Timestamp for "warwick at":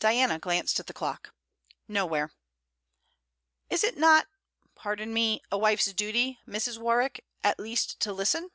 6.78-7.60